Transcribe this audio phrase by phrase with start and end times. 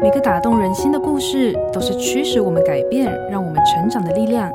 [0.00, 4.48] 每个打动人心的故事，都是驱使我们改变、让我们成长的力量。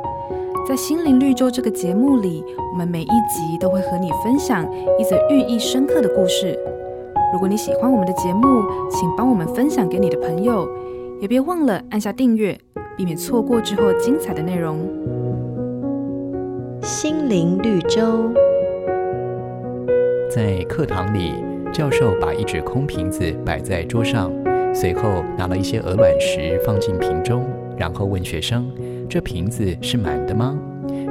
[0.65, 4.65] 在心灵绿洲这个节目里，我们每一集都会和你分享
[4.97, 6.57] 一则寓意深刻的故事。
[7.33, 10.65] 如果你喜欢我们的节目，请帮我们分享给你的朋友，
[11.19, 12.57] 也别忘了按下订阅，
[12.95, 14.79] 避免错过之后精彩的内容。
[16.81, 18.31] 心灵绿洲。
[20.29, 21.33] 在课堂里，
[21.73, 24.31] 教授把一只空瓶子摆在桌上，
[24.73, 27.45] 随后拿了一些鹅卵石放进瓶中，
[27.77, 28.69] 然后问学生。
[29.09, 30.57] 这瓶子是满的吗？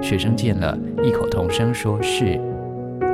[0.03, 2.41] 学生见了，异口同声说是。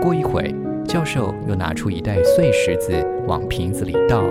[0.03, 2.95] 过一会，教授又拿出一袋碎石子
[3.27, 4.25] 往瓶子里倒，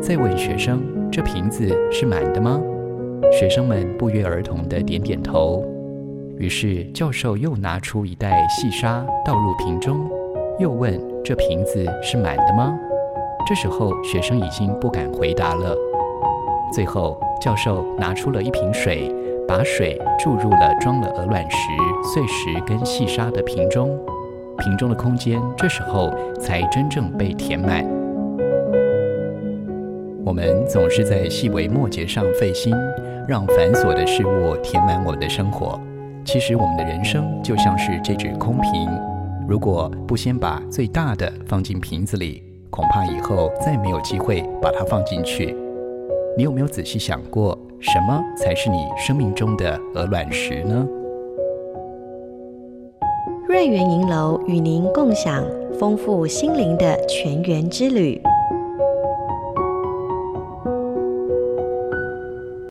[0.00, 2.60] 再问学生：“这瓶子是满的吗？”
[3.30, 5.64] 学生们不约而同地点点头。
[6.36, 10.10] 于是教授又拿出一袋细沙倒入瓶中，
[10.58, 12.76] 又问：“这瓶子是满的吗？”
[13.46, 15.76] 这时候学生已经不敢回答了。
[16.72, 19.14] 最后，教授拿出了一瓶水。
[19.48, 21.56] 把水注入了装了鹅卵石、
[22.04, 23.98] 碎石跟细沙的瓶中，
[24.58, 27.84] 瓶中的空间这时候才真正被填满。
[30.24, 32.72] 我们总是在细微末节上费心，
[33.26, 35.76] 让繁琐的事物填满我们的生活。
[36.24, 38.88] 其实我们的人生就像是这只空瓶，
[39.48, 42.40] 如果不先把最大的放进瓶子里，
[42.70, 45.54] 恐怕以后再没有机会把它放进去。
[46.36, 47.58] 你有没有仔细想过？
[47.80, 50.86] 什么才是你生命中的鹅卵石呢？
[53.48, 55.42] 瑞园银楼与您共享
[55.78, 58.20] 丰富心灵的泉源之旅。